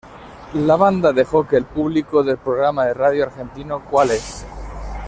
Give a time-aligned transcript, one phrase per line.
[0.55, 4.47] La banda dejó que el público del programa de radio argentino Cuál es?